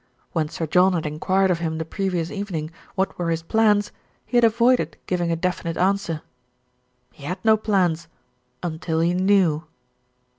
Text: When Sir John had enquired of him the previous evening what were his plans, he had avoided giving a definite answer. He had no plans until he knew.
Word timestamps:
When 0.31 0.49
Sir 0.49 0.65
John 0.65 0.93
had 0.93 1.05
enquired 1.05 1.51
of 1.51 1.59
him 1.59 1.77
the 1.77 1.85
previous 1.85 2.31
evening 2.31 2.71
what 2.95 3.19
were 3.19 3.29
his 3.29 3.43
plans, 3.43 3.91
he 4.25 4.35
had 4.35 4.43
avoided 4.43 4.97
giving 5.05 5.31
a 5.31 5.35
definite 5.35 5.77
answer. 5.77 6.23
He 7.13 7.23
had 7.25 7.37
no 7.45 7.55
plans 7.55 8.07
until 8.63 8.99
he 8.99 9.13
knew. 9.13 9.65